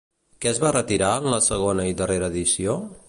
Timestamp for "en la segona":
1.21-1.85